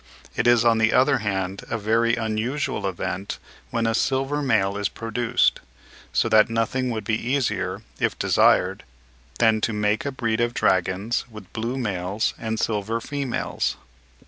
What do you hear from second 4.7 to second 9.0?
is produced; so that nothing would be easier, if desired,